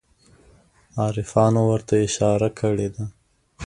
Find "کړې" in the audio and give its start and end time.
2.59-2.87